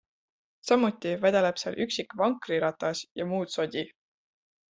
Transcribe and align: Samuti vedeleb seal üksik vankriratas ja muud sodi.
Samuti 0.69 1.11
vedeleb 1.25 1.59
seal 1.63 1.77
üksik 1.85 2.15
vankriratas 2.23 3.05
ja 3.21 3.31
muud 3.35 3.57
sodi. 3.59 3.87